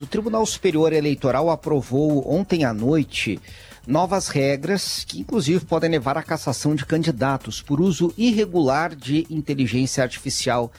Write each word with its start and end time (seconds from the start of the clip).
O 0.00 0.06
Tribunal 0.06 0.46
Superior 0.46 0.92
Eleitoral 0.92 1.50
aprovou 1.50 2.32
ontem 2.32 2.64
à 2.64 2.72
noite 2.72 3.40
novas 3.84 4.28
regras 4.28 5.04
que, 5.04 5.18
inclusive, 5.18 5.64
podem 5.64 5.90
levar 5.90 6.16
à 6.16 6.22
cassação 6.22 6.72
de 6.72 6.86
candidatos 6.86 7.60
por 7.60 7.80
uso 7.80 8.14
irregular 8.16 8.94
de 8.94 9.26
inteligência 9.28 10.04
artificial 10.04 10.70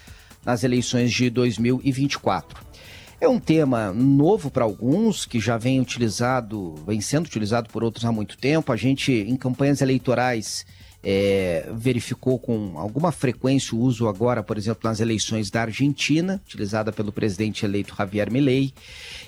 nas 0.45 0.63
eleições 0.63 1.11
de 1.11 1.29
2024. 1.29 2.63
É 3.19 3.27
um 3.27 3.41
tema 3.41 3.91
novo 3.91 4.49
para 4.49 4.63
alguns, 4.63 5.25
que 5.25 5.37
já 5.37 5.57
vem 5.57 5.81
utilizado, 5.81 6.75
vem 6.87 7.01
sendo 7.01 7.25
utilizado 7.25 7.69
por 7.69 7.83
outros 7.83 8.05
há 8.05 8.13
muito 8.13 8.37
tempo. 8.37 8.71
A 8.71 8.77
gente, 8.77 9.11
em 9.11 9.35
campanhas 9.35 9.81
eleitorais, 9.81 10.65
é, 11.03 11.69
verificou 11.73 12.37
com 12.37 12.77
alguma 12.77 13.11
frequência 13.11 13.75
o 13.75 13.79
uso 13.79 14.07
agora, 14.07 14.43
por 14.43 14.57
exemplo, 14.57 14.81
nas 14.83 14.99
eleições 14.99 15.49
da 15.49 15.61
Argentina, 15.61 16.41
utilizada 16.45 16.91
pelo 16.91 17.11
presidente 17.11 17.65
eleito 17.65 17.95
Javier 17.97 18.31
Milei. 18.31 18.73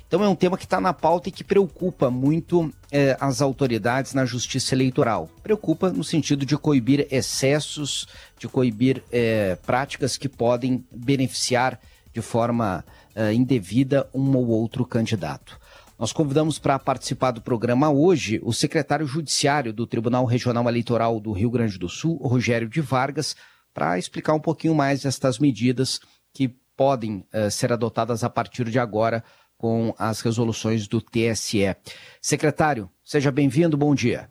Então 0.07 0.23
é 0.23 0.27
um 0.27 0.35
tema 0.35 0.57
que 0.57 0.65
está 0.65 0.81
na 0.81 0.93
pauta 0.93 1.29
e 1.29 1.31
que 1.31 1.43
preocupa 1.43 2.09
muito 2.09 2.71
é, 2.91 3.15
as 3.19 3.41
autoridades 3.41 4.13
na 4.13 4.25
justiça 4.25 4.75
eleitoral. 4.75 5.29
Preocupa 5.41 5.89
no 5.89 6.03
sentido 6.03 6.45
de 6.45 6.57
coibir 6.57 7.07
excessos, 7.09 8.05
de 8.37 8.47
coibir 8.47 9.01
é, 9.11 9.55
práticas 9.55 10.17
que 10.17 10.27
podem 10.27 10.83
beneficiar 10.91 11.79
de 12.13 12.21
forma 12.21 12.83
é, 13.15 13.33
indevida 13.33 14.09
um 14.13 14.35
ou 14.35 14.47
outro 14.47 14.85
candidato. 14.85 15.60
Nós 16.01 16.11
convidamos 16.11 16.57
para 16.57 16.79
participar 16.79 17.29
do 17.29 17.43
programa 17.43 17.91
hoje 17.91 18.41
o 18.41 18.51
secretário 18.51 19.05
judiciário 19.05 19.71
do 19.71 19.85
Tribunal 19.85 20.25
Regional 20.25 20.67
Eleitoral 20.67 21.19
do 21.19 21.31
Rio 21.31 21.51
Grande 21.51 21.77
do 21.77 21.87
Sul, 21.87 22.17
Rogério 22.17 22.67
de 22.67 22.81
Vargas, 22.81 23.35
para 23.71 23.99
explicar 23.99 24.33
um 24.33 24.39
pouquinho 24.39 24.73
mais 24.73 25.05
estas 25.05 25.37
medidas 25.37 25.99
que 26.33 26.47
podem 26.75 27.23
uh, 27.31 27.51
ser 27.51 27.71
adotadas 27.71 28.23
a 28.23 28.31
partir 28.31 28.67
de 28.67 28.79
agora 28.79 29.23
com 29.55 29.93
as 29.95 30.21
resoluções 30.21 30.87
do 30.87 30.99
TSE. 30.99 31.75
Secretário, 32.19 32.89
seja 33.03 33.31
bem-vindo, 33.31 33.77
bom 33.77 33.93
dia. 33.93 34.27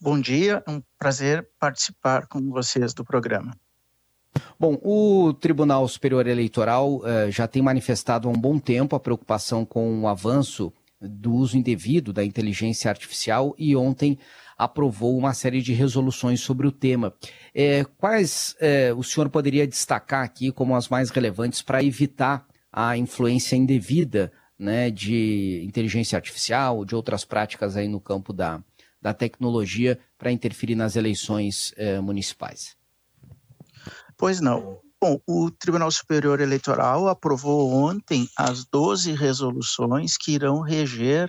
Bom 0.00 0.20
dia, 0.20 0.62
é 0.64 0.70
um 0.70 0.80
prazer 1.00 1.48
participar 1.58 2.28
com 2.28 2.48
vocês 2.48 2.94
do 2.94 3.04
programa. 3.04 3.56
Bom, 4.62 4.78
o 4.80 5.32
Tribunal 5.32 5.88
Superior 5.88 6.24
Eleitoral 6.24 6.98
uh, 6.98 7.28
já 7.32 7.48
tem 7.48 7.60
manifestado 7.60 8.28
há 8.28 8.30
um 8.30 8.40
bom 8.40 8.60
tempo 8.60 8.94
a 8.94 9.00
preocupação 9.00 9.64
com 9.64 10.02
o 10.02 10.06
avanço 10.06 10.72
do 11.00 11.34
uso 11.34 11.58
indevido 11.58 12.12
da 12.12 12.24
inteligência 12.24 12.88
artificial 12.88 13.56
e 13.58 13.74
ontem 13.74 14.16
aprovou 14.56 15.18
uma 15.18 15.34
série 15.34 15.60
de 15.60 15.72
resoluções 15.72 16.42
sobre 16.42 16.64
o 16.64 16.70
tema. 16.70 17.12
É, 17.52 17.84
quais 17.98 18.54
é, 18.60 18.94
o 18.94 19.02
senhor 19.02 19.28
poderia 19.30 19.66
destacar 19.66 20.22
aqui 20.22 20.52
como 20.52 20.76
as 20.76 20.88
mais 20.88 21.10
relevantes 21.10 21.60
para 21.60 21.82
evitar 21.82 22.46
a 22.72 22.96
influência 22.96 23.56
indevida 23.56 24.30
né, 24.56 24.92
de 24.92 25.60
inteligência 25.66 26.14
artificial, 26.14 26.84
de 26.84 26.94
outras 26.94 27.24
práticas 27.24 27.76
aí 27.76 27.88
no 27.88 28.00
campo 28.00 28.32
da, 28.32 28.62
da 29.00 29.12
tecnologia 29.12 29.98
para 30.16 30.30
interferir 30.30 30.76
nas 30.76 30.94
eleições 30.94 31.74
é, 31.76 31.98
municipais? 32.00 32.80
Pois 34.22 34.40
não. 34.40 34.78
Bom, 35.00 35.18
o 35.26 35.50
Tribunal 35.50 35.90
Superior 35.90 36.40
Eleitoral 36.40 37.08
aprovou 37.08 37.72
ontem 37.72 38.28
as 38.38 38.64
12 38.64 39.14
resoluções 39.14 40.16
que 40.16 40.30
irão 40.30 40.60
reger 40.60 41.28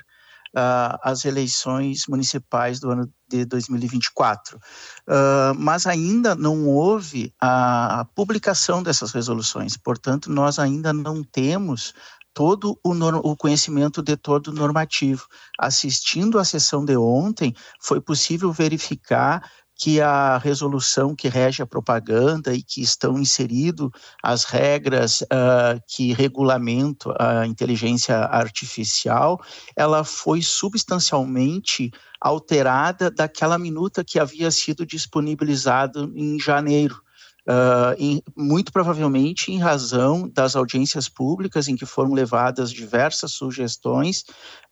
uh, 0.56 1.00
as 1.02 1.26
eleições 1.26 2.04
municipais 2.08 2.80
do 2.80 2.92
ano 2.92 3.12
de 3.28 3.46
2024. 3.46 4.58
Uh, 4.58 4.62
ah, 5.08 5.54
mas 5.58 5.88
ainda 5.88 6.36
não 6.36 6.68
houve 6.68 7.34
a 7.42 8.06
publicação 8.14 8.84
dessas 8.84 9.12
resoluções, 9.12 9.76
portanto, 9.76 10.30
nós 10.30 10.60
ainda 10.60 10.94
não 10.94 11.24
temos 11.24 11.96
todo 12.32 12.80
o, 12.84 12.92
o, 12.92 13.36
conhecimento 13.36 14.02
de 14.02 14.18
todo 14.18 14.50
o 14.50 14.54
normativo. 14.54 15.26
Assistindo 15.60 16.40
à 16.40 16.44
sessão 16.44 16.84
de 16.84 16.98
ontem, 16.98 17.56
foi 17.80 18.02
possível 18.02 18.52
verificar 18.52 19.50
que 19.76 20.00
a 20.00 20.38
resolução 20.38 21.16
que 21.16 21.28
rege 21.28 21.62
a 21.62 21.68
propaganda 21.68 22.54
e 22.54 22.62
que 22.62 22.82
estão 22.82 23.18
inserido 23.18 23.92
as 24.22 24.44
regras 24.44 25.22
uh, 25.22 25.82
que 25.88 26.14
regulamentam 26.14 27.14
a 27.20 27.46
inteligência 27.48 28.16
artificial, 28.16 29.42
ela 29.76 30.04
foi 30.04 30.42
substancialmente 30.42 31.92
alterada 32.22 33.12
daquela 33.12 33.58
minuta 33.58 34.04
que 34.04 34.20
havia 34.20 34.50
sido 34.52 34.86
disponibilizada 34.86 36.10
em 36.16 36.40
janeiro. 36.40 37.02
Uh, 37.46 37.92
em, 37.98 38.24
muito 38.38 38.72
provavelmente 38.72 39.52
em 39.52 39.60
razão 39.60 40.30
das 40.34 40.56
audiências 40.56 41.10
públicas 41.10 41.68
em 41.68 41.76
que 41.76 41.86
foram 41.86 42.14
levadas 42.14 42.72
diversas 42.72 43.34
sugestões, 43.34 44.24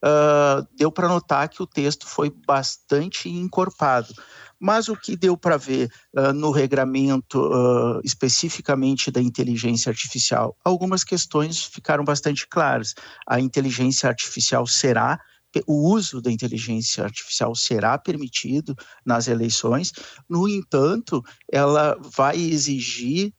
uh, 0.02 0.66
deu 0.78 0.90
para 0.90 1.10
notar 1.10 1.50
que 1.50 1.62
o 1.62 1.68
texto 1.68 2.08
foi 2.08 2.30
bastante 2.48 3.28
encorpado. 3.28 4.14
Mas 4.62 4.88
o 4.88 4.96
que 4.96 5.16
deu 5.16 5.36
para 5.36 5.58
ver 5.58 5.92
uh, 6.16 6.32
no 6.32 6.52
regramento 6.52 7.40
uh, 7.40 8.00
especificamente 8.04 9.10
da 9.10 9.20
inteligência 9.20 9.90
artificial, 9.90 10.56
algumas 10.64 11.04
questões 11.04 11.66
ficaram 11.66 12.04
bastante 12.04 12.48
claras. 12.48 12.94
A 13.28 13.40
inteligência 13.40 14.08
artificial 14.08 14.68
será 14.68 15.20
o 15.68 15.90
uso 15.90 16.22
da 16.22 16.32
inteligência 16.32 17.04
artificial 17.04 17.54
será 17.56 17.98
permitido 17.98 18.74
nas 19.06 19.28
eleições, 19.28 19.92
no 20.30 20.48
entanto, 20.48 21.22
ela 21.52 21.98
vai 22.02 22.38
exigir 22.38 23.34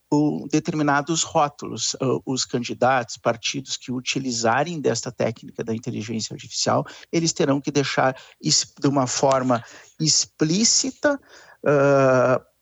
determinados 0.50 1.23
rótulos. 1.23 1.97
Os 2.27 2.45
candidatos, 2.45 3.17
partidos 3.17 3.77
que 3.77 3.93
utilizarem 3.93 4.81
desta 4.81 5.11
técnica 5.11 5.65
da 5.65 5.75
inteligência 5.75 6.34
artificial, 6.34 6.84
eles 7.11 7.33
terão 7.33 7.61
que 7.61 7.71
deixar 7.71 8.17
de 8.41 8.89
uma 8.89 9.06
forma 9.06 9.62
explícita 10.01 11.19
uh, 11.65 12.53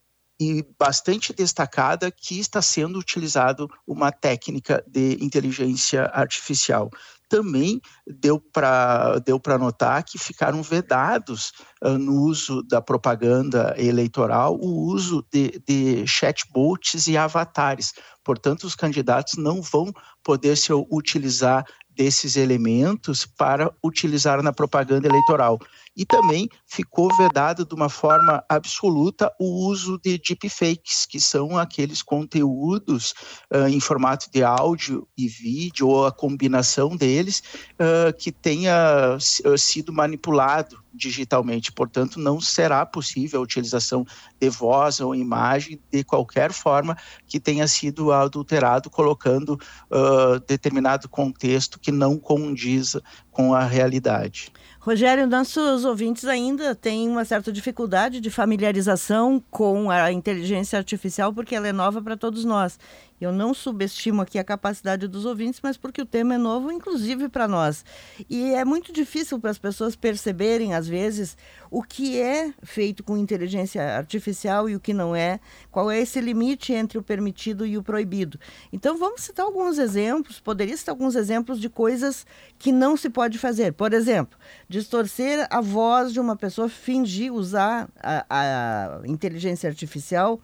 e 0.41 0.65
bastante 0.79 1.35
destacada 1.35 2.11
que 2.11 2.39
está 2.39 2.63
sendo 2.63 2.99
utilizado 2.99 3.69
uma 3.87 4.11
técnica 4.11 4.83
de 4.87 5.23
inteligência 5.23 6.05
artificial 6.15 6.91
também 7.31 7.81
deu 8.05 8.41
para 8.41 9.21
deu 9.21 9.41
notar 9.59 10.03
que 10.03 10.19
ficaram 10.19 10.63
vedados 10.63 11.53
uh, 11.83 11.97
no 11.97 12.25
uso 12.25 12.61
da 12.65 12.83
propaganda 12.83 13.73
eleitoral 13.79 14.59
o 14.61 14.93
uso 14.93 15.25
de, 15.33 15.63
de 15.67 16.05
chatbots 16.07 17.07
e 17.07 17.17
avatares. 17.17 17.95
Portanto, 18.25 18.65
os 18.65 18.75
candidatos 18.75 19.35
não 19.39 19.63
vão 19.63 19.93
poder 20.25 20.57
se 20.57 20.73
utilizar 20.73 21.65
desses 21.91 22.37
elementos 22.37 23.25
para 23.25 23.73
utilizar 23.85 24.43
na 24.43 24.53
propaganda 24.53 25.07
eleitoral. 25.07 25.59
E 26.01 26.07
também 26.07 26.49
ficou 26.67 27.15
vedado 27.15 27.63
de 27.63 27.75
uma 27.75 27.91
forma 27.91 28.43
absoluta 28.49 29.31
o 29.39 29.67
uso 29.67 30.01
de 30.03 30.17
deepfakes, 30.17 31.05
que 31.05 31.21
são 31.21 31.59
aqueles 31.59 32.01
conteúdos 32.01 33.13
uh, 33.53 33.69
em 33.69 33.79
formato 33.79 34.31
de 34.33 34.43
áudio 34.43 35.07
e 35.15 35.29
vídeo, 35.29 35.89
ou 35.89 36.07
a 36.07 36.11
combinação 36.11 36.97
deles, 36.97 37.43
uh, 37.75 38.17
que 38.17 38.33
tenha 38.33 39.19
sido 39.59 39.93
manipulado 39.93 40.83
digitalmente. 40.93 41.73
Portanto, 41.73 42.19
não 42.19 42.41
será 42.41 42.85
possível 42.85 43.41
a 43.41 43.43
utilização 43.43 44.05
de 44.41 44.49
voz 44.49 45.01
ou 45.01 45.15
imagem 45.15 45.81
de 45.91 46.05
qualquer 46.05 46.53
forma 46.53 46.97
que 47.27 47.41
tenha 47.41 47.67
sido 47.67 48.13
adulterado, 48.13 48.91
colocando 48.91 49.59
uh, 49.91 50.41
determinado 50.47 51.09
contexto 51.09 51.79
que 51.79 51.93
não 51.93 52.19
condiz 52.19 52.97
com 53.31 53.55
a 53.55 53.65
realidade. 53.65 54.53
Rogério, 54.81 55.27
nossos 55.27 55.85
ouvintes 55.85 56.25
ainda 56.25 56.75
têm 56.75 57.07
uma 57.07 57.25
certa 57.25 57.53
dificuldade 57.53 58.19
de 58.19 58.31
familiarização 58.31 59.43
com 59.51 59.91
a 59.91 60.11
inteligência 60.11 60.79
artificial, 60.79 61.35
porque 61.35 61.55
ela 61.55 61.69
é 61.69 61.73
nova 61.73 62.01
para 62.01 62.17
todos 62.17 62.47
nós. 62.47 62.79
Eu 63.21 63.33
não 63.33 63.53
subestimo 63.53 64.23
aqui 64.23 64.39
a 64.39 64.45
capacidade 64.45 65.07
dos 65.07 65.27
ouvintes, 65.27 65.61
mas 65.63 65.77
porque 65.77 66.01
o 66.01 66.07
tema 66.07 66.35
é 66.35 66.39
novo, 66.39 66.73
inclusive 66.73 67.29
para 67.29 67.47
nós. 67.47 67.85
E 68.31 68.55
é 68.55 68.65
muito 68.65 68.93
difícil 68.93 69.39
para 69.39 69.51
as 69.51 69.59
pessoas 69.59 69.95
perceberem, 69.95 70.73
às 70.75 70.89
vezes, 70.89 71.37
o 71.71 71.83
que 71.83 72.19
é 72.19 72.53
feito 72.63 73.05
com 73.05 73.19
inteligência 73.19 73.97
artificial 73.97 74.71
e 74.71 74.75
o 74.75 74.81
que 74.81 74.95
não 74.95 75.15
é, 75.15 75.39
qual 75.71 75.91
é 75.91 76.01
esse 76.01 76.21
limite 76.21 76.73
entre 76.73 76.97
o 76.97 77.03
permitido 77.03 77.67
e 77.67 77.77
o 77.77 77.83
proibido. 77.83 78.41
Então, 78.73 78.97
vamos 78.97 79.21
citar 79.21 79.45
alguns 79.45 79.79
exemplos, 79.79 80.41
poderia 80.41 80.77
citar 80.77 80.95
alguns 80.95 81.15
exemplos 81.15 81.61
de 81.61 81.69
coisas 81.69 82.25
que 82.59 82.73
não 82.73 82.97
se 82.97 83.11
pode 83.11 83.39
fazer. 83.39 83.75
Por 83.75 83.93
exemplo, 83.93 84.39
distorcer 84.67 85.47
a 85.51 85.61
voz 85.61 86.13
de 86.13 86.21
uma 86.21 86.37
pessoa, 86.37 86.69
fingir 86.69 87.33
usar 87.33 87.89
a, 88.03 88.25
a 88.31 89.07
inteligência 89.07 89.69
artificial 89.69 90.41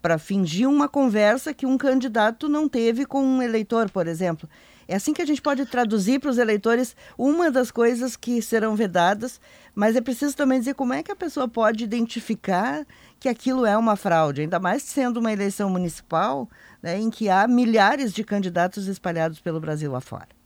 para 0.00 0.18
fingir 0.18 0.68
uma 0.68 0.88
conversa 0.88 1.52
que 1.52 1.66
um 1.66 1.76
candidato 1.76 2.48
não 2.48 2.68
teve 2.68 3.04
com 3.04 3.22
um 3.22 3.42
eleitor, 3.42 3.90
por 3.90 4.06
exemplo. 4.06 4.48
É 4.86 4.94
assim 4.96 5.12
que 5.12 5.20
a 5.20 5.26
gente 5.26 5.42
pode 5.42 5.66
traduzir 5.66 6.18
para 6.18 6.30
os 6.30 6.38
eleitores 6.38 6.96
uma 7.18 7.50
das 7.50 7.70
coisas 7.70 8.16
que 8.16 8.40
serão 8.40 8.74
vedadas, 8.74 9.38
mas 9.74 9.96
é 9.96 10.00
preciso 10.00 10.34
também 10.34 10.58
dizer 10.58 10.74
como 10.74 10.94
é 10.94 11.02
que 11.02 11.12
a 11.12 11.16
pessoa 11.16 11.46
pode 11.46 11.84
identificar 11.84 12.86
que 13.20 13.28
aquilo 13.28 13.66
é 13.66 13.76
uma 13.76 13.96
fraude, 13.96 14.40
ainda 14.40 14.58
mais 14.58 14.82
sendo 14.82 15.20
uma 15.20 15.30
eleição 15.30 15.68
municipal, 15.68 16.48
né, 16.82 16.98
em 16.98 17.10
que 17.10 17.28
há 17.28 17.46
milhares 17.46 18.14
de 18.14 18.24
candidatos 18.24 18.86
espalhados 18.86 19.40
pelo 19.40 19.60
Brasil 19.60 19.94
afora. 19.94 20.37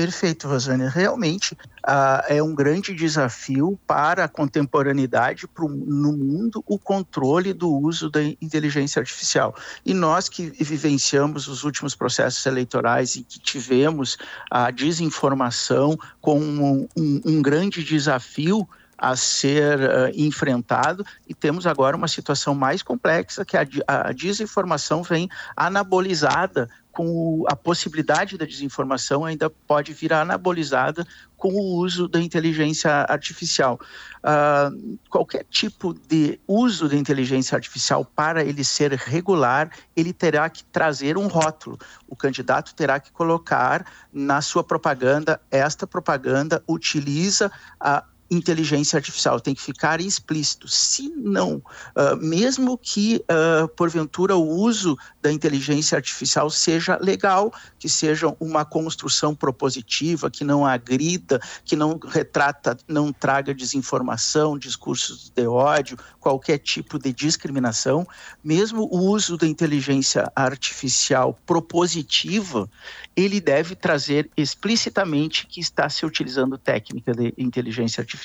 Perfeito, 0.00 0.48
Rosane. 0.48 0.88
Realmente 0.88 1.52
uh, 1.52 2.24
é 2.26 2.42
um 2.42 2.54
grande 2.54 2.94
desafio 2.94 3.78
para 3.86 4.24
a 4.24 4.28
contemporaneidade 4.28 5.46
pro, 5.46 5.68
no 5.68 6.10
mundo 6.10 6.64
o 6.66 6.78
controle 6.78 7.52
do 7.52 7.70
uso 7.70 8.08
da 8.08 8.22
inteligência 8.22 8.98
artificial. 8.98 9.54
E 9.84 9.92
nós 9.92 10.26
que 10.26 10.48
vivenciamos 10.58 11.48
os 11.48 11.64
últimos 11.64 11.94
processos 11.94 12.46
eleitorais 12.46 13.14
e 13.14 13.22
que 13.22 13.38
tivemos 13.38 14.16
a 14.50 14.70
desinformação 14.70 15.98
como 16.18 16.44
um, 16.44 16.88
um, 16.96 17.20
um 17.26 17.42
grande 17.42 17.84
desafio 17.84 18.66
a 18.96 19.16
ser 19.16 19.80
uh, 19.80 20.10
enfrentado 20.14 21.04
e 21.26 21.34
temos 21.34 21.66
agora 21.66 21.96
uma 21.96 22.08
situação 22.08 22.54
mais 22.54 22.82
complexa 22.82 23.44
que 23.44 23.56
a, 23.56 23.66
a 23.86 24.12
desinformação 24.12 25.02
vem 25.02 25.28
anabolizada 25.56 26.68
com 26.92 27.44
a 27.48 27.54
possibilidade 27.54 28.36
da 28.36 28.44
desinformação 28.44 29.24
ainda 29.24 29.48
pode 29.48 29.92
vir 29.92 30.12
anabolizada 30.12 31.06
com 31.36 31.48
o 31.54 31.76
uso 31.76 32.06
da 32.06 32.20
inteligência 32.20 32.90
artificial. 33.08 33.80
Uh, 34.18 34.98
qualquer 35.08 35.44
tipo 35.48 35.94
de 35.94 36.38
uso 36.46 36.88
da 36.88 36.96
inteligência 36.96 37.56
artificial, 37.56 38.04
para 38.04 38.44
ele 38.44 38.62
ser 38.62 38.92
regular, 38.92 39.70
ele 39.96 40.12
terá 40.12 40.50
que 40.50 40.62
trazer 40.64 41.16
um 41.16 41.28
rótulo. 41.28 41.78
O 42.06 42.14
candidato 42.14 42.74
terá 42.74 43.00
que 43.00 43.10
colocar 43.10 43.86
na 44.12 44.42
sua 44.42 44.62
propaganda: 44.62 45.40
esta 45.50 45.86
propaganda 45.86 46.62
utiliza 46.68 47.50
a 47.80 48.04
inteligência 48.30 48.96
artificial, 48.96 49.40
tem 49.40 49.54
que 49.54 49.62
ficar 49.62 50.00
explícito. 50.00 50.68
Se 50.68 51.08
não, 51.08 51.56
uh, 51.56 52.16
mesmo 52.20 52.78
que 52.78 53.24
uh, 53.30 53.68
porventura 53.68 54.36
o 54.36 54.48
uso 54.48 54.96
da 55.20 55.32
inteligência 55.32 55.96
artificial 55.96 56.48
seja 56.48 56.96
legal, 57.00 57.52
que 57.78 57.88
seja 57.88 58.34
uma 58.38 58.64
construção 58.64 59.34
propositiva, 59.34 60.30
que 60.30 60.44
não 60.44 60.64
agrida, 60.64 61.40
que 61.64 61.74
não 61.74 61.98
retrata, 61.98 62.76
não 62.86 63.12
traga 63.12 63.52
desinformação, 63.52 64.56
discursos 64.56 65.30
de 65.30 65.46
ódio, 65.46 65.98
qualquer 66.20 66.58
tipo 66.58 66.98
de 66.98 67.12
discriminação, 67.12 68.06
mesmo 68.44 68.88
o 68.90 68.98
uso 69.10 69.36
da 69.36 69.46
inteligência 69.46 70.30
artificial 70.36 71.36
propositiva, 71.44 72.70
ele 73.16 73.40
deve 73.40 73.74
trazer 73.74 74.30
explicitamente 74.36 75.46
que 75.46 75.60
está 75.60 75.88
se 75.88 76.06
utilizando 76.06 76.56
técnica 76.56 77.12
de 77.12 77.34
inteligência 77.36 78.00
artificial. 78.00 78.19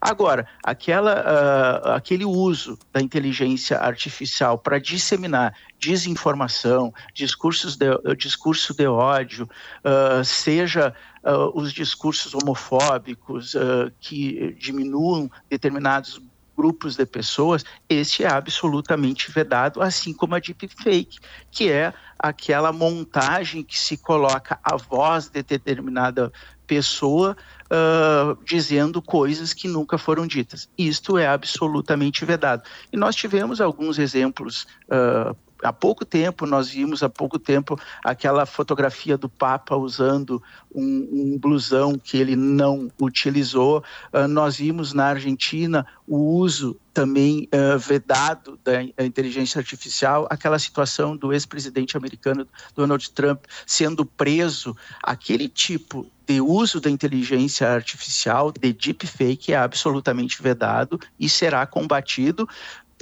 Agora, 0.00 0.46
aquela, 0.62 1.22
uh, 1.22 1.88
aquele 1.92 2.24
uso 2.24 2.78
da 2.92 3.00
inteligência 3.00 3.78
artificial 3.78 4.58
para 4.58 4.78
disseminar 4.78 5.54
desinformação, 5.78 6.92
discursos 7.12 7.76
de, 7.76 7.86
discurso 8.16 8.74
de 8.74 8.86
ódio, 8.86 9.48
uh, 9.84 10.24
seja 10.24 10.94
uh, 11.22 11.58
os 11.58 11.72
discursos 11.72 12.34
homofóbicos 12.34 13.54
que 14.00 14.54
diminuam 14.58 15.30
determinados 15.48 16.20
grupos 16.56 16.96
de 16.96 17.04
pessoas, 17.04 17.64
esse 17.88 18.24
é 18.24 18.28
absolutamente 18.28 19.30
vedado, 19.30 19.82
assim 19.82 20.12
como 20.12 20.34
a 20.34 20.38
deepfake, 20.38 21.18
que 21.50 21.70
é 21.70 21.92
aquela 22.18 22.72
montagem 22.72 23.62
que 23.62 23.78
se 23.78 23.96
coloca 23.96 24.58
a 24.62 24.76
voz 24.76 25.28
de 25.28 25.42
determinada 25.42 26.32
pessoa 26.66 27.36
uh, 27.74 28.38
dizendo 28.44 29.02
coisas 29.02 29.52
que 29.52 29.66
nunca 29.66 29.98
foram 29.98 30.26
ditas. 30.26 30.68
Isto 30.78 31.18
é 31.18 31.26
absolutamente 31.26 32.24
vedado. 32.24 32.62
E 32.92 32.96
nós 32.96 33.16
tivemos 33.16 33.60
alguns 33.60 33.98
exemplos 33.98 34.66
uh, 34.88 35.36
há 35.64 35.72
pouco 35.72 36.04
tempo, 36.04 36.46
nós 36.46 36.68
vimos 36.68 37.02
há 37.02 37.08
pouco 37.08 37.38
tempo 37.38 37.78
aquela 38.04 38.44
fotografia 38.44 39.16
do 39.16 39.28
Papa 39.28 39.74
usando 39.74 40.42
um, 40.74 41.08
um 41.10 41.38
blusão 41.38 41.98
que 41.98 42.18
ele 42.18 42.36
não 42.36 42.90
utilizou. 43.00 43.82
Uh, 44.12 44.28
nós 44.28 44.56
vimos 44.58 44.92
na 44.92 45.06
Argentina 45.06 45.86
o 46.06 46.18
uso 46.36 46.78
também 46.92 47.48
uh, 47.52 47.78
vedado 47.78 48.58
da 48.62 48.82
inteligência 49.04 49.58
artificial, 49.58 50.28
aquela 50.30 50.58
situação 50.58 51.16
do 51.16 51.32
ex-presidente 51.32 51.96
americano 51.96 52.46
Donald 52.74 53.10
Trump 53.10 53.44
sendo 53.66 54.04
preso, 54.04 54.76
aquele 55.02 55.48
tipo 55.48 56.06
de 56.26 56.40
uso 56.40 56.80
da 56.80 56.88
inteligência 56.88 57.68
artificial, 57.68 58.50
de 58.52 58.72
deepfake, 58.72 59.52
é 59.52 59.56
absolutamente 59.56 60.42
vedado 60.42 60.98
e 61.18 61.28
será 61.28 61.66
combatido 61.66 62.48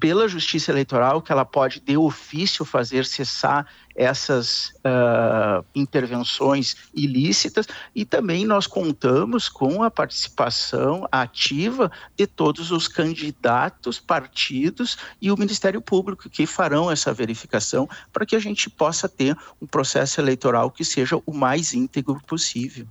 pela 0.03 0.27
Justiça 0.27 0.73
Eleitoral, 0.73 1.23
que 1.23 1.31
ela 1.31 1.45
pode, 1.45 1.79
de 1.79 1.97
ofício, 1.97 2.65
fazer 2.65 3.07
cessar 3.07 3.65
essas 3.95 4.71
uh, 4.79 5.65
intervenções 5.77 6.75
ilícitas 6.93 7.69
e 7.95 8.05
também 8.05 8.45
nós 8.45 8.67
contamos 8.67 9.49
com 9.49 9.81
a 9.81 9.93
participação 9.93 11.07
ativa 11.13 11.89
de 12.17 12.27
todos 12.27 12.73
os 12.73 12.89
candidatos, 12.89 14.01
partidos 14.01 14.99
e 15.21 15.31
o 15.31 15.39
Ministério 15.39 15.81
Público 15.81 16.29
que 16.29 16.47
farão 16.47 16.91
essa 16.91 17.13
verificação 17.13 17.89
para 18.13 18.27
que 18.27 18.35
a 18.35 18.41
gente 18.41 18.69
possa 18.69 19.09
ter 19.09 19.37
um 19.61 19.69
processo 19.69 20.21
eleitoral 20.21 20.69
que 20.69 20.85
seja 20.85 21.23
o 21.25 21.33
mais 21.33 21.75
íntegro 21.75 22.21
possível. 22.27 22.89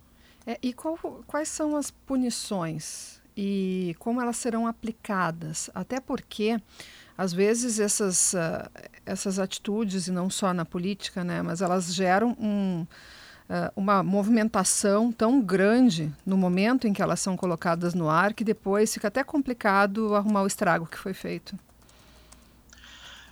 É, 0.47 0.57
e 0.61 0.71
qual, 0.71 0.97
quais 1.27 1.49
são 1.49 1.75
as 1.75 1.91
punições 1.91 3.20
e 3.43 3.95
como 3.97 4.21
elas 4.21 4.37
serão 4.37 4.67
aplicadas? 4.67 5.67
Até 5.73 5.99
porque 5.99 6.61
às 7.17 7.33
vezes 7.33 7.79
essas, 7.79 8.33
uh, 8.33 8.69
essas 9.03 9.39
atitudes, 9.39 10.07
e 10.07 10.11
não 10.11 10.29
só 10.29 10.53
na 10.53 10.63
política, 10.63 11.23
né, 11.23 11.41
mas 11.41 11.59
elas 11.59 11.91
geram 11.91 12.37
um, 12.39 12.85
uh, 13.49 13.71
uma 13.75 14.03
movimentação 14.03 15.11
tão 15.11 15.41
grande 15.41 16.13
no 16.23 16.37
momento 16.37 16.87
em 16.87 16.93
que 16.93 17.01
elas 17.01 17.19
são 17.19 17.35
colocadas 17.35 17.95
no 17.95 18.07
ar 18.07 18.31
que 18.35 18.43
depois 18.43 18.93
fica 18.93 19.07
até 19.07 19.23
complicado 19.23 20.13
arrumar 20.13 20.43
o 20.43 20.47
estrago 20.47 20.85
que 20.85 20.99
foi 20.99 21.15
feito. 21.15 21.57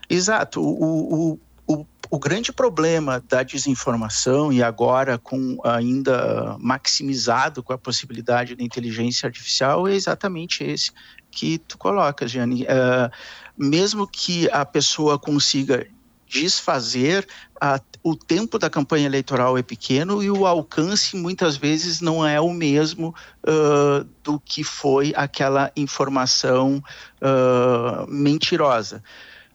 Exato. 0.10 0.60
O, 0.60 1.34
o, 1.34 1.40
o, 1.70 1.86
o 2.10 2.18
grande 2.18 2.52
problema 2.52 3.24
da 3.30 3.44
desinformação, 3.44 4.52
e 4.52 4.64
agora 4.64 5.20
com 5.20 5.60
ainda 5.64 6.58
maximizado 6.60 7.62
com 7.62 7.72
a 7.72 7.78
possibilidade 7.78 8.56
da 8.56 8.64
inteligência 8.64 9.28
artificial, 9.28 9.88
é 9.88 9.94
exatamente 9.94 10.64
esse 10.64 10.92
que 11.30 11.60
tu 11.60 11.78
colocas, 11.78 12.32
Gianni. 12.32 12.64
Uh, 12.64 13.12
mesmo 13.56 14.08
que 14.08 14.50
a 14.50 14.66
pessoa 14.66 15.20
consiga 15.20 15.86
desfazer, 16.28 17.28
a, 17.60 17.80
o 18.04 18.16
tempo 18.16 18.58
da 18.58 18.70
campanha 18.70 19.06
eleitoral 19.06 19.58
é 19.58 19.62
pequeno 19.62 20.24
e 20.24 20.32
o 20.32 20.46
alcance 20.46 21.16
muitas 21.16 21.58
vezes 21.58 22.02
não 22.02 22.26
é 22.26 22.40
o 22.40 22.52
mesmo 22.52 23.14
uh, 23.44 24.04
do 24.24 24.40
que 24.40 24.64
foi 24.64 25.12
aquela 25.16 25.72
informação 25.76 26.84
uh, 27.22 28.08
mentirosa. 28.08 29.04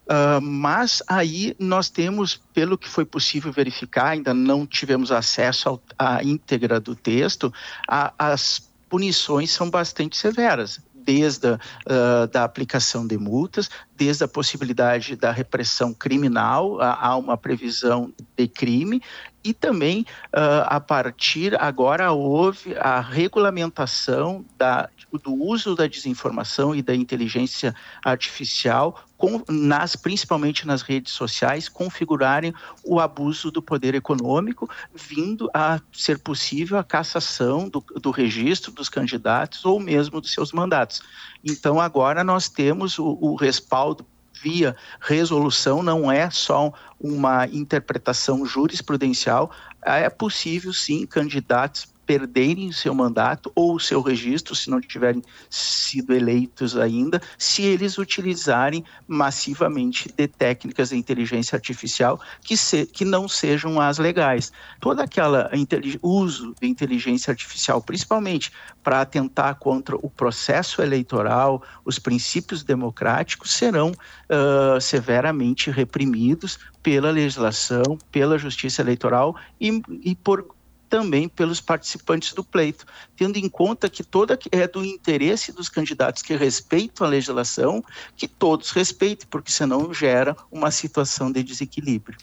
Uh, 0.05 0.41
mas 0.41 1.03
aí 1.09 1.57
nós 1.59 1.89
temos, 1.89 2.41
pelo 2.53 2.77
que 2.77 2.89
foi 2.89 3.05
possível 3.05 3.51
verificar, 3.51 4.09
ainda 4.09 4.35
não 4.35 4.67
tivemos 4.67 5.11
acesso 5.11 5.81
à 5.99 6.23
íntegra 6.23 6.79
do 6.79 6.95
texto, 6.95 7.53
a, 7.89 8.13
as 8.19 8.71
punições 8.89 9.51
são 9.51 9.71
bastante 9.71 10.17
severas 10.17 10.81
desde 10.95 11.49
a 11.49 11.55
uh, 11.55 12.27
da 12.29 12.45
aplicação 12.45 13.07
de 13.07 13.19
multas, 13.19 13.69
desde 13.97 14.25
a 14.25 14.29
possibilidade 14.29 15.17
da 15.17 15.31
repressão 15.31 15.95
criminal, 15.95 16.81
há 16.81 17.17
uma 17.17 17.37
previsão 17.37 18.13
de 18.37 18.49
crime, 18.49 19.01
e 19.45 19.53
também, 19.53 20.07
uh, 20.29 20.65
a 20.65 20.81
partir 20.81 21.55
agora, 21.61 22.11
houve 22.13 22.75
a 22.79 22.99
regulamentação 22.99 24.43
da, 24.57 24.89
do 25.23 25.35
uso 25.35 25.75
da 25.75 25.87
desinformação 25.87 26.75
e 26.75 26.81
da 26.81 26.95
inteligência 26.95 27.75
artificial 28.03 29.05
com, 29.19 29.43
nas, 29.49 29.95
principalmente 29.97 30.67
nas 30.67 30.81
redes 30.81 31.13
sociais, 31.13 31.69
configurarem 31.69 32.55
o 32.83 32.99
abuso 32.99 33.51
do 33.51 33.63
poder 33.63 33.95
econômico, 33.95 34.69
vindo 34.95 35.49
a 35.55 35.79
ser 35.93 36.19
possível 36.19 36.79
a 36.79 36.85
cassação 36.85 37.69
do, 37.69 37.85
do 38.01 38.11
registro 38.11 38.73
dos 38.73 38.89
candidatos 38.89 39.65
ou 39.65 39.79
mesmo 39.79 40.23
dos 40.23 40.33
seus 40.33 40.53
mandatos. 40.53 41.03
Então, 41.45 41.79
agora 41.79 42.25
nós 42.25 42.49
temos 42.49 42.99
o, 42.99 43.19
o 43.21 43.35
respaldo 43.35 43.94
via 44.43 44.77
resolução, 45.01 45.83
não 45.83 46.11
é 46.11 46.31
só 46.31 46.73
uma 47.01 47.47
interpretação 47.47 48.45
jurisprudencial, 48.45 49.51
é 49.83 50.09
possível 50.09 50.73
sim 50.73 51.07
candidatos 51.07 51.94
perderem 52.07 52.73
seu 52.73 52.95
mandato 52.95 53.51
ou 53.55 53.79
seu 53.79 54.01
registro, 54.01 54.55
se 54.55 54.71
não 54.71 54.81
tiverem 54.81 55.23
sido 55.49 56.15
eleitos 56.15 56.77
ainda, 56.77 57.21
se 57.39 57.63
eles 57.63 57.99
utilizarem 57.99 58.85
massivamente 59.07 60.13
de 60.17 60.29
técnicas 60.29 60.91
de 60.91 60.97
inteligência 60.97 61.57
artificial 61.57 62.21
que, 62.43 62.57
se, 62.57 62.87
que 62.87 63.05
não 63.05 63.29
sejam 63.29 63.81
as 63.81 63.99
legais. 63.99 64.53
Todo 64.81 65.01
aquele 65.01 65.99
uso 66.03 66.55
de 66.61 66.69
inteligência 66.69 67.31
artificial, 67.31 67.81
principalmente 67.81 68.53
para 68.83 69.01
atentar 69.01 69.57
contra 69.57 69.97
o 69.97 70.11
processo 70.11 70.83
eleitoral, 70.83 71.63
os 71.85 71.99
princípios 71.99 72.63
democráticos, 72.63 73.53
serão 73.53 73.91
uh, 73.91 74.81
severamente 74.81 75.71
reprimidos 75.71 76.59
pela 76.83 77.11
legislação, 77.11 77.99
pela 78.13 78.37
justiça 78.39 78.83
eleitoral 78.83 79.35
e, 79.61 79.83
e 80.03 80.15
por 80.15 80.55
também 80.95 81.29
pelos 81.29 81.61
participantes 81.61 82.33
do 82.35 82.45
pleito, 82.45 82.87
tendo 83.17 83.37
em 83.37 83.49
conta 83.49 83.91
que 83.91 84.05
toda 84.05 84.39
é 84.53 84.69
do 84.69 84.85
interesse 84.85 85.51
dos 85.51 85.69
candidatos 85.69 86.23
que 86.23 86.37
respeitam 86.37 87.05
a 87.05 87.11
legislação, 87.11 87.85
que 88.17 88.29
todos 88.29 88.71
respeitem, 88.71 89.27
porque 89.29 89.51
senão 89.51 89.93
gera 89.93 90.37
uma 90.53 90.71
situação 90.71 91.33
de 91.33 91.43
desequilíbrio. 91.43 92.17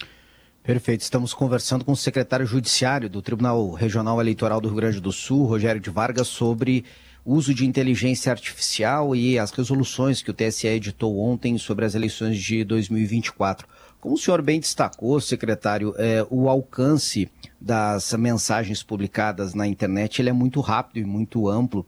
Perfeito. 0.64 1.02
Estamos 1.02 1.34
conversando 1.34 1.84
com 1.84 1.92
o 1.92 1.98
secretário 1.98 2.46
judiciário 2.46 3.10
do 3.10 3.22
Tribunal 3.22 3.72
Regional 3.74 4.22
Eleitoral 4.22 4.62
do 4.62 4.70
Rio 4.70 4.78
Grande 4.78 5.02
do 5.02 5.12
Sul, 5.12 5.46
Rogério 5.46 5.82
de 5.82 5.90
Vargas, 5.90 6.30
sobre 6.30 6.86
uso 7.26 7.54
de 7.54 7.66
inteligência 7.66 8.32
artificial 8.32 9.14
e 9.14 9.38
as 9.38 9.52
resoluções 9.52 10.22
que 10.22 10.32
o 10.32 10.34
TSE 10.34 10.66
editou 10.66 11.20
ontem 11.20 11.58
sobre 11.58 11.84
as 11.84 11.94
eleições 11.94 12.38
de 12.38 12.64
2024. 12.64 13.68
Como 14.02 14.16
o 14.16 14.18
senhor 14.18 14.42
bem 14.42 14.60
destacou, 14.60 15.22
secretário, 15.22 15.94
é, 15.96 16.26
o 16.32 16.50
alcance 16.50 17.30
das 17.62 18.12
mensagens 18.14 18.82
publicadas 18.82 19.54
na 19.54 19.68
internet 19.68 20.20
ele 20.20 20.30
é 20.30 20.34
muito 20.34 20.60
rápido 20.60 20.98
e 20.98 21.06
muito 21.06 21.48
amplo. 21.48 21.86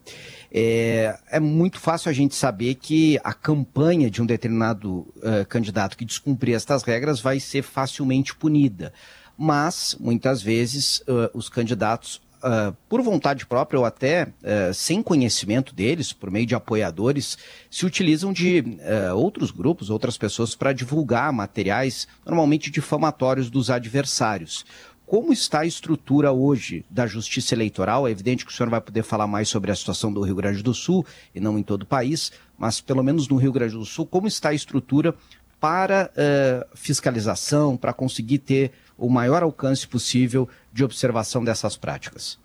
É, 0.53 1.17
é 1.31 1.39
muito 1.39 1.79
fácil 1.79 2.11
a 2.11 2.13
gente 2.13 2.35
saber 2.35 2.75
que 2.75 3.19
a 3.23 3.33
campanha 3.33 4.11
de 4.11 4.21
um 4.21 4.27
determinado 4.27 5.07
uh, 5.17 5.43
candidato 5.49 5.97
que 5.97 6.05
descumprir 6.05 6.55
estas 6.55 6.83
regras 6.83 7.19
vai 7.19 7.39
ser 7.39 7.63
facilmente 7.63 8.35
punida. 8.35 8.93
Mas, 9.35 9.97
muitas 9.99 10.43
vezes, 10.43 10.99
uh, 10.99 11.31
os 11.33 11.49
candidatos 11.49 12.21
uh, 12.43 12.75
por 12.89 13.01
vontade 13.01 13.45
própria 13.45 13.79
ou 13.79 13.85
até 13.85 14.25
uh, 14.25 14.73
sem 14.73 15.01
conhecimento 15.01 15.73
deles, 15.73 16.11
por 16.11 16.29
meio 16.29 16.45
de 16.45 16.53
apoiadores, 16.55 17.37
se 17.71 17.85
utilizam 17.85 18.33
de 18.33 18.59
uh, 18.59 19.15
outros 19.15 19.51
grupos, 19.51 19.89
outras 19.89 20.17
pessoas 20.17 20.55
para 20.55 20.73
divulgar 20.73 21.31
materiais, 21.31 22.07
normalmente 22.25 22.69
difamatórios 22.69 23.49
dos 23.49 23.69
adversários. 23.69 24.65
Como 25.05 25.33
está 25.33 25.59
a 25.59 25.65
estrutura 25.65 26.31
hoje 26.31 26.85
da 26.89 27.05
justiça 27.05 27.53
eleitoral? 27.53 28.07
É 28.07 28.11
evidente 28.11 28.45
que 28.45 28.51
o 28.51 28.55
senhor 28.55 28.69
vai 28.69 28.81
poder 28.81 29.03
falar 29.03 29.27
mais 29.27 29.49
sobre 29.49 29.71
a 29.71 29.75
situação 29.75 30.11
do 30.11 30.21
Rio 30.21 30.35
Grande 30.35 30.63
do 30.63 30.73
Sul 30.73 31.05
e 31.35 31.39
não 31.39 31.59
em 31.59 31.63
todo 31.63 31.83
o 31.83 31.85
país, 31.85 32.31
mas 32.57 32.81
pelo 32.81 33.03
menos 33.03 33.27
no 33.27 33.35
Rio 33.35 33.51
Grande 33.51 33.73
do 33.73 33.85
Sul, 33.85 34.07
como 34.07 34.27
está 34.27 34.49
a 34.49 34.53
estrutura 34.53 35.13
para 35.59 36.09
uh, 36.11 36.67
fiscalização, 36.75 37.77
para 37.77 37.93
conseguir 37.93 38.39
ter 38.39 38.71
o 38.97 39.09
maior 39.09 39.43
alcance 39.43 39.87
possível 39.87 40.47
de 40.73 40.83
observação 40.83 41.43
dessas 41.43 41.77
práticas? 41.77 42.39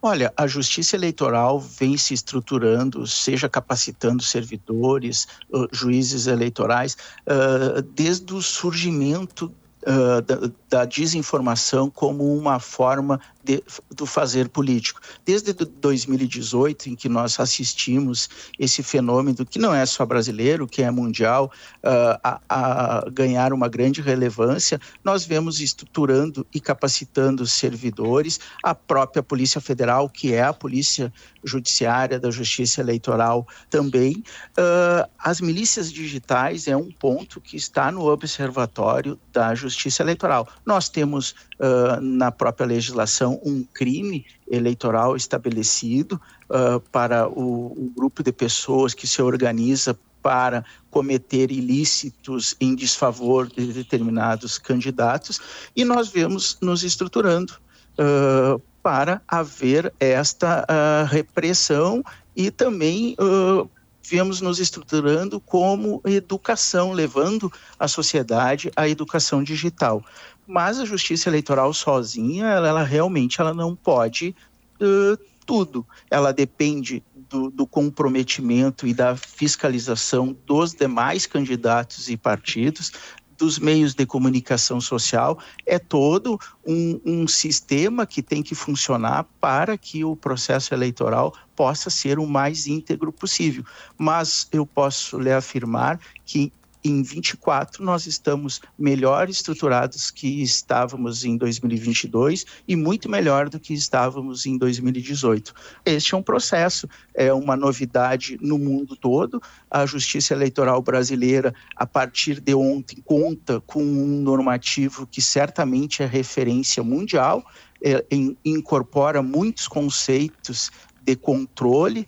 Olha, 0.00 0.32
a 0.36 0.46
justiça 0.46 0.96
eleitoral 0.96 1.58
vem 1.58 1.96
se 1.96 2.12
estruturando, 2.12 3.06
seja 3.06 3.48
capacitando 3.48 4.22
servidores, 4.22 5.26
uh, 5.50 5.66
juízes 5.72 6.26
eleitorais, 6.26 6.94
uh, 7.26 7.80
desde 7.94 8.34
o 8.34 8.42
surgimento 8.42 9.46
uh, 9.82 10.52
da, 10.74 10.84
desinformação 10.84 11.88
como 11.88 12.36
uma 12.36 12.58
forma 12.58 13.20
de, 13.44 13.62
do 13.94 14.06
fazer 14.06 14.48
político. 14.48 15.00
Desde 15.24 15.52
2018, 15.52 16.88
em 16.88 16.96
que 16.96 17.08
nós 17.08 17.38
assistimos 17.38 18.28
esse 18.58 18.82
fenômeno, 18.82 19.44
que 19.44 19.58
não 19.58 19.72
é 19.72 19.86
só 19.86 20.04
brasileiro, 20.04 20.66
que 20.66 20.82
é 20.82 20.90
mundial, 20.90 21.52
uh, 21.84 22.18
a, 22.24 22.40
a, 22.48 23.10
ganhar 23.10 23.52
uma 23.52 23.68
grande 23.68 24.00
relevância, 24.00 24.80
nós 25.04 25.24
vemos 25.24 25.60
estruturando 25.60 26.44
e 26.52 26.60
capacitando 26.60 27.46
servidores, 27.46 28.40
a 28.62 28.74
própria 28.74 29.22
Polícia 29.22 29.60
Federal, 29.60 30.08
que 30.08 30.32
é 30.32 30.42
a 30.42 30.52
Polícia 30.52 31.12
Judiciária 31.44 32.18
da 32.18 32.30
Justiça 32.30 32.80
Eleitoral 32.80 33.46
também. 33.68 34.24
Uh, 34.58 35.08
as 35.18 35.40
milícias 35.40 35.92
digitais 35.92 36.66
é 36.66 36.76
um 36.76 36.90
ponto 36.90 37.40
que 37.40 37.56
está 37.56 37.92
no 37.92 38.06
observatório 38.06 39.20
da 39.32 39.54
Justiça 39.54 40.02
Eleitoral. 40.02 40.48
Nós 40.64 40.88
temos 40.88 41.34
uh, 41.60 42.00
na 42.00 42.32
própria 42.32 42.66
legislação 42.66 43.40
um 43.44 43.64
crime 43.64 44.24
eleitoral 44.48 45.16
estabelecido 45.16 46.20
uh, 46.48 46.80
para 46.90 47.28
o, 47.28 47.66
o 47.66 47.92
grupo 47.94 48.22
de 48.22 48.32
pessoas 48.32 48.94
que 48.94 49.06
se 49.06 49.20
organiza 49.20 49.98
para 50.22 50.64
cometer 50.90 51.50
ilícitos 51.50 52.56
em 52.58 52.74
desfavor 52.74 53.46
de 53.46 53.74
determinados 53.74 54.56
candidatos, 54.56 55.38
e 55.76 55.84
nós 55.84 56.08
vemos 56.08 56.56
nos 56.62 56.82
estruturando 56.82 57.52
uh, 57.98 58.58
para 58.82 59.20
haver 59.28 59.92
esta 60.00 60.64
uh, 60.64 61.06
repressão 61.06 62.02
e 62.34 62.50
também 62.50 63.14
uh, 63.20 63.68
viemos 64.02 64.40
nos 64.40 64.58
estruturando 64.58 65.40
como 65.40 66.00
educação, 66.04 66.92
levando 66.92 67.52
a 67.78 67.88
sociedade 67.88 68.70
à 68.76 68.88
educação 68.88 69.42
digital. 69.42 70.04
Mas 70.46 70.78
a 70.78 70.84
justiça 70.84 71.28
eleitoral 71.28 71.72
sozinha, 71.72 72.46
ela, 72.46 72.68
ela 72.68 72.82
realmente 72.82 73.40
ela 73.40 73.54
não 73.54 73.74
pode 73.74 74.34
uh, 74.80 75.18
tudo. 75.46 75.86
Ela 76.10 76.32
depende 76.32 77.02
do, 77.28 77.50
do, 77.50 77.66
comprometimento 77.66 78.86
e 78.86 78.94
da 78.94 79.16
fiscalização 79.16 80.36
dos 80.46 80.72
demais 80.72 81.26
candidatos 81.26 82.08
e 82.08 82.16
partidos, 82.16 82.92
dos 83.36 83.58
meios 83.58 83.94
de 83.94 84.06
comunicação 84.06 84.80
social, 84.80 85.38
é 85.66 85.78
todo 85.78 86.38
um, 86.64 87.00
um, 87.04 87.28
sistema 87.28 88.06
que 88.06 88.22
tem 88.22 88.42
que 88.42 88.54
funcionar 88.54 89.24
para 89.40 89.76
que 89.76 90.04
o 90.04 90.14
processo 90.14 90.72
eleitoral 90.72 91.34
possa 91.56 91.90
ser 91.90 92.18
o 92.18 92.26
mais 92.26 92.66
íntegro 92.66 93.12
possível. 93.12 93.64
Mas 93.98 94.46
eu 94.52 94.64
posso 94.64 95.18
lhe 95.18 95.32
afirmar 95.32 95.98
que 96.24 96.52
em 96.84 97.02
24 97.02 97.82
nós 97.82 98.06
estamos 98.06 98.60
melhor 98.78 99.30
estruturados 99.30 100.10
que 100.10 100.42
estávamos 100.42 101.24
em 101.24 101.36
2022 101.36 102.44
e 102.68 102.76
muito 102.76 103.08
melhor 103.08 103.48
do 103.48 103.58
que 103.58 103.72
estávamos 103.72 104.44
em 104.44 104.58
2018. 104.58 105.54
Este 105.86 106.14
é 106.14 106.18
um 106.18 106.22
processo, 106.22 106.86
é 107.14 107.32
uma 107.32 107.56
novidade 107.56 108.36
no 108.40 108.58
mundo 108.58 108.94
todo. 108.94 109.40
A 109.70 109.86
Justiça 109.86 110.34
Eleitoral 110.34 110.82
brasileira, 110.82 111.54
a 111.74 111.86
partir 111.86 112.38
de 112.38 112.54
ontem, 112.54 113.00
conta 113.02 113.62
com 113.62 113.82
um 113.82 114.20
normativo 114.20 115.06
que 115.06 115.22
certamente 115.22 116.02
é 116.02 116.06
referência 116.06 116.82
mundial, 116.82 117.42
é, 117.82 118.04
em, 118.10 118.36
incorpora 118.44 119.22
muitos 119.22 119.66
conceitos 119.66 120.70
de 121.02 121.16
controle 121.16 122.06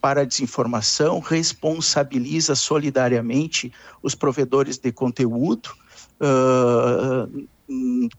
para 0.00 0.20
a 0.22 0.24
desinformação, 0.24 1.18
responsabiliza 1.18 2.54
solidariamente 2.54 3.72
os 4.02 4.14
provedores 4.14 4.76
de 4.76 4.92
conteúdo 4.92 5.70
uh, 6.20 7.48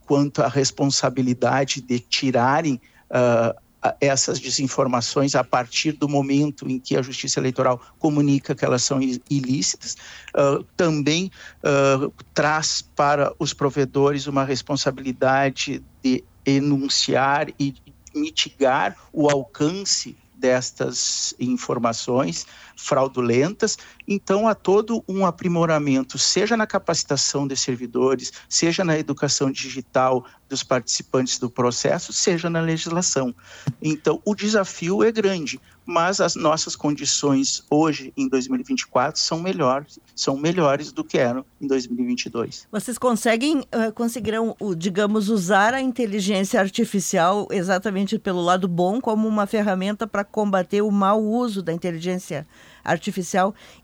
quanto 0.06 0.42
à 0.42 0.48
responsabilidade 0.48 1.82
de 1.82 2.00
tirarem 2.00 2.80
uh, 3.10 3.56
essas 4.02 4.40
desinformações 4.40 5.36
a 5.36 5.44
partir 5.44 5.92
do 5.92 6.10
momento 6.10 6.68
em 6.68 6.80
que 6.80 6.98
a 6.98 7.02
Justiça 7.02 7.40
Eleitoral 7.40 7.80
comunica 8.00 8.56
que 8.56 8.66
elas 8.66 8.84
são 8.84 9.00
ilícitas, 9.30 9.96
uh, 10.36 10.64
também 10.76 11.30
uh, 11.64 12.12
traz 12.34 12.82
para 12.96 13.32
os 13.38 13.54
provedores 13.54 14.28
uma 14.28 14.44
responsabilidade 14.44 15.84
de 16.04 16.24
enunciar 16.46 17.50
e 17.60 17.76
mitigar 18.16 18.96
o 19.12 19.30
alcance 19.30 20.16
destas 20.38 21.34
informações 21.40 22.46
fraudulentas. 22.76 23.78
Então, 24.08 24.48
há 24.48 24.56
todo 24.56 25.04
um 25.08 25.26
aprimoramento, 25.26 26.18
seja 26.18 26.58
na 26.58 26.68
capacitação 26.68 27.48
de 27.48 27.56
servidores, 27.56 28.32
seja 28.50 28.84
na 28.84 28.98
educação 28.98 29.52
digital 29.52 30.26
dos 30.48 30.64
participantes 30.64 31.40
do 31.40 31.50
processo, 31.50 32.14
seja 32.14 32.50
na 32.50 32.62
legislação. 32.62 33.34
Então, 33.82 34.22
o 34.26 34.36
desafio 34.36 35.04
é 35.04 35.12
grande, 35.12 35.60
mas 35.86 36.20
as 36.20 36.36
nossas 36.36 36.76
condições 36.76 37.64
hoje, 37.70 38.14
em 38.18 38.28
2024, 38.28 39.20
são 39.20 39.40
melhores, 39.40 40.00
são 40.16 40.38
melhores 40.38 40.92
do 40.92 41.04
que 41.04 41.18
eram 41.18 41.46
em 41.62 41.68
2022. 41.68 42.68
Vocês 42.72 42.98
conseguem, 42.98 43.64
conseguirão, 43.94 44.56
digamos, 44.78 45.30
usar 45.30 45.74
a 45.74 45.82
inteligência 45.82 46.60
artificial 46.60 47.48
exatamente 47.52 48.18
pelo 48.18 48.42
lado 48.42 48.68
bom, 48.68 49.00
como 49.00 49.28
uma 49.28 49.46
ferramenta 49.46 50.08
para 50.08 50.24
combater 50.24 50.82
o 50.82 50.92
mau 50.92 51.24
uso 51.24 51.62
da 51.62 51.72
inteligência 51.72 52.40
artificial? 52.40 52.75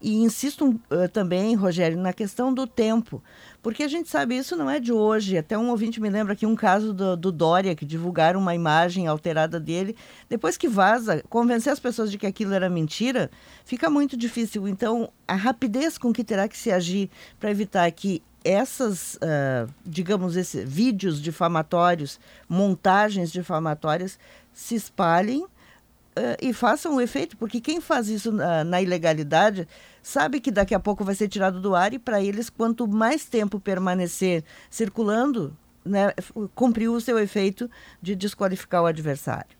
E 0.01 0.15
insisto 0.17 0.69
uh, 0.69 1.09
também, 1.11 1.55
Rogério, 1.55 1.97
na 1.97 2.13
questão 2.13 2.53
do 2.53 2.67
tempo. 2.67 3.21
Porque 3.61 3.83
a 3.83 3.87
gente 3.87 4.09
sabe, 4.09 4.37
isso 4.37 4.55
não 4.55 4.69
é 4.69 4.79
de 4.79 4.93
hoje. 4.93 5.37
Até 5.37 5.57
um 5.57 5.69
ouvinte 5.69 5.99
me 5.99 6.09
lembra 6.09 6.33
aqui 6.33 6.45
um 6.45 6.55
caso 6.55 6.93
do, 6.93 7.17
do 7.17 7.31
Dória, 7.31 7.75
que 7.75 7.85
divulgaram 7.85 8.39
uma 8.39 8.55
imagem 8.55 9.07
alterada 9.07 9.59
dele. 9.59 9.95
Depois 10.29 10.57
que 10.57 10.67
vaza, 10.67 11.23
convencer 11.29 11.73
as 11.73 11.79
pessoas 11.79 12.11
de 12.11 12.17
que 12.17 12.27
aquilo 12.27 12.53
era 12.53 12.69
mentira, 12.69 13.29
fica 13.65 13.89
muito 13.89 14.15
difícil. 14.15 14.67
Então, 14.67 15.11
a 15.27 15.35
rapidez 15.35 15.97
com 15.97 16.13
que 16.13 16.23
terá 16.23 16.47
que 16.47 16.57
se 16.57 16.71
agir 16.71 17.09
para 17.39 17.51
evitar 17.51 17.91
que 17.91 18.21
essas, 18.43 19.15
uh, 19.15 19.71
digamos, 19.85 20.35
esses 20.35 20.67
vídeos 20.67 21.21
difamatórios, 21.21 22.19
montagens 22.49 23.31
difamatórias, 23.31 24.17
se 24.53 24.75
espalhem 24.75 25.45
uh, 26.17 26.37
e 26.41 26.53
façam 26.53 26.95
o 26.95 27.01
efeito, 27.01 27.37
porque 27.37 27.61
quem 27.61 27.81
faz 27.81 28.07
isso 28.07 28.31
na, 28.31 28.63
na, 28.63 28.81
ilegalidade 28.81 29.67
sabe 30.01 30.39
que 30.39 30.51
daqui 30.51 30.73
a 30.73 30.79
pouco 30.79 31.03
vai 31.03 31.15
ser 31.15 31.27
tirado 31.27 31.59
do 31.59 31.75
ar 31.75 31.93
e 31.93 31.99
para 31.99 32.21
eles, 32.21 32.49
quanto 32.49 32.87
mais 32.87 33.25
tempo 33.25 33.59
permanecer 33.59 34.43
circulando, 34.69 35.55
né, 35.83 36.13
cumpriu 36.55 36.93
o 36.93 37.01
seu 37.01 37.17
efeito 37.17 37.69
de 38.01 38.15
desqualificar 38.15 38.83
o 38.83 38.85
adversário. 38.85 39.55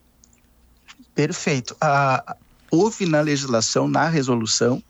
Perfeito. 1.14 1.76
Ah, 1.80 2.36
houve 2.70 3.06
na 3.06 3.22
legislação, 3.22 3.88
na 3.88 4.08
resolução, 4.08 4.82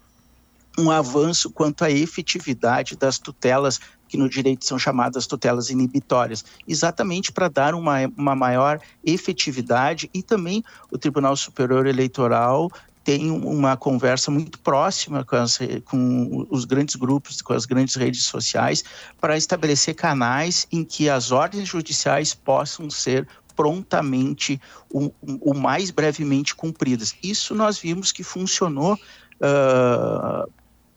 um 0.78 0.90
avanço 0.90 1.50
quanto 1.50 1.84
à 1.84 1.92
efetividade 1.92 2.96
das 2.96 3.18
tutelas 3.18 3.80
que 4.12 4.18
no 4.18 4.28
direito 4.28 4.66
são 4.66 4.78
chamadas 4.78 5.26
tutelas 5.26 5.70
inibitórias, 5.70 6.44
exatamente 6.68 7.32
para 7.32 7.48
dar 7.48 7.74
uma, 7.74 7.96
uma 8.18 8.36
maior 8.36 8.78
efetividade 9.06 10.10
e 10.14 10.22
também 10.22 10.62
o 10.92 10.98
Tribunal 10.98 11.34
Superior 11.38 11.88
Eleitoral 11.88 12.70
tem 13.06 13.32
uma 13.32 13.78
conversa 13.78 14.30
muito 14.30 14.60
próxima 14.60 15.24
com, 15.24 15.38
as, 15.38 15.58
com, 15.86 16.46
os 16.52 16.66
grandes 16.66 16.96
grupos, 16.96 17.42
com 17.42 17.54
as 17.54 17.66
grandes 17.66 17.96
redes 17.96 18.26
sociais, 18.26 18.84
para 19.20 19.38
estabelecer 19.38 19.96
canais 19.96 20.68
em 20.72 20.84
que 20.84 21.10
as 21.10 21.32
ordens 21.32 21.68
judiciais 21.68 22.36
possam 22.36 22.90
ser 22.90 23.28
prontamente, 23.56 24.62
o, 24.90 25.12
o 25.22 25.54
mais 25.54 25.90
brevemente 25.90 26.54
cumpridas. 26.54 27.16
Isso 27.24 27.56
nós 27.56 27.80
vimos 27.80 28.12
que 28.12 28.24
funcionou 28.24 28.94
uh, 28.94 30.52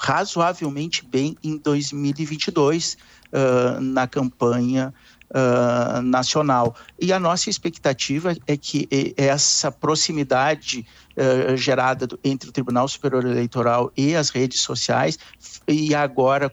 razoavelmente 0.05 1.03
bem 1.03 1.35
em 1.43 1.57
2022 1.57 2.99
uh, 3.33 3.81
na 3.81 4.07
campanha 4.07 4.93
uh, 5.31 6.03
nacional. 6.03 6.77
E 7.01 7.11
a 7.11 7.19
nossa 7.19 7.49
expectativa 7.49 8.37
é 8.47 8.55
que 8.55 8.87
essa 9.17 9.73
proximidade 9.73 10.87
uh, 11.17 11.57
gerada 11.57 12.07
do, 12.07 12.21
entre 12.23 12.51
o 12.51 12.53
Tribunal 12.53 12.87
Superior 12.87 13.25
Eleitoral 13.25 13.91
e 13.97 14.15
as 14.15 14.29
redes 14.29 14.61
sociais, 14.61 15.19
e 15.67 15.95
agora 15.95 16.53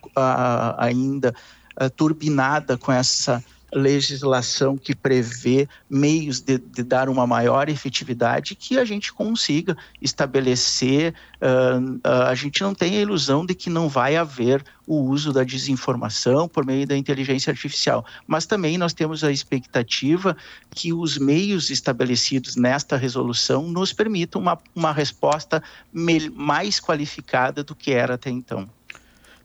ainda 0.77 1.35
turbinada 1.97 2.77
com 2.77 2.91
essa 2.91 3.43
legislação 3.73 4.77
que 4.77 4.95
prevê 4.95 5.67
meios 5.89 6.41
de, 6.41 6.57
de, 6.57 6.83
dar 6.83 7.09
uma 7.09 7.25
maior 7.25 7.69
efetividade 7.69 8.55
que 8.55 8.77
a 8.77 8.85
gente 8.85 9.13
consiga 9.13 9.77
estabelecer. 10.01 11.13
Uh, 11.41 11.95
uh, 11.95 12.23
a 12.27 12.35
gente 12.35 12.61
não 12.61 12.73
tem 12.73 12.97
a 12.97 13.01
ilusão 13.01 13.45
de 13.45 13.55
que 13.55 13.69
não 13.69 13.87
vai 13.87 14.15
haver 14.15 14.63
o 14.85 14.95
uso 15.03 15.31
da 15.31 15.43
desinformação 15.43 16.49
por 16.49 16.65
meio 16.65 16.85
da 16.85 16.97
inteligência 16.97 17.51
artificial, 17.51 18.05
mas 18.27 18.45
também 18.45 18.77
nós 18.77 18.93
temos 18.93 19.23
a 19.23 19.31
expectativa 19.31 20.35
que 20.69 20.91
os 20.91 21.17
meios 21.17 21.69
estabelecidos 21.69 22.55
nesta 22.55 22.97
resolução 22.97 23.67
nos 23.67 23.93
permitam 23.93 24.41
uma, 24.41 24.57
uma 24.75 24.91
resposta 24.91 25.63
mais 25.93 26.79
qualificada 26.79 27.63
do 27.63 27.73
que 27.73 27.91
era 27.91 28.15
até 28.15 28.29
então. 28.29 28.69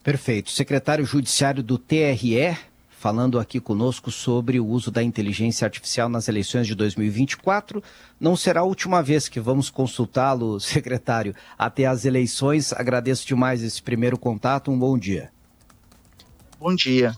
Perfeito. 0.02 0.50
Secretário 0.50 1.04
Judiciário 1.04 1.62
do 1.62 1.78
TRE, 1.78 2.56
falando 2.98 3.38
aqui 3.38 3.60
conosco 3.60 4.10
sobre 4.10 4.58
o 4.58 4.66
uso 4.66 4.90
da 4.90 5.02
inteligência 5.02 5.66
artificial 5.66 6.08
nas 6.08 6.28
eleições 6.28 6.66
de 6.66 6.74
2024. 6.74 7.82
Não 8.18 8.34
será 8.34 8.60
a 8.60 8.64
última 8.64 9.02
vez 9.02 9.28
que 9.28 9.38
vamos 9.38 9.68
consultá-lo, 9.68 10.58
secretário, 10.60 11.34
até 11.58 11.86
as 11.86 12.04
eleições. 12.04 12.72
Agradeço 12.72 13.26
demais 13.26 13.62
esse 13.62 13.82
primeiro 13.82 14.18
contato. 14.18 14.70
Um 14.70 14.78
bom 14.78 14.98
dia. 14.98 15.30
Bom 16.58 16.74
dia. 16.74 17.14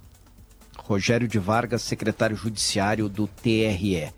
Rogério 0.76 1.28
de 1.28 1.38
Vargas, 1.38 1.82
secretário 1.82 2.36
judiciário 2.36 3.08
do 3.08 3.26
TRE. 3.26 4.12